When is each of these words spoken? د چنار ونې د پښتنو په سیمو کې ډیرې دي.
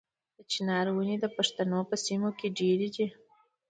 د 0.37 0.39
چنار 0.51 0.85
ونې 0.93 1.15
د 1.21 1.25
پښتنو 1.35 1.79
په 1.89 1.95
سیمو 2.05 2.29
کې 2.39 2.47
ډیرې 2.57 2.89
دي. 2.95 3.07